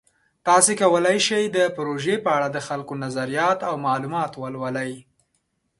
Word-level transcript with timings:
تاسو 0.47 0.71
کولی 0.81 1.17
شئ 1.27 1.43
د 1.55 1.57
پروژې 1.75 2.15
په 2.25 2.29
اړه 2.37 2.47
د 2.51 2.57
خلکو 2.67 2.93
نظریات 3.03 3.59
او 3.69 3.75
معلومات 3.87 4.31
ولولئ. 4.41 4.93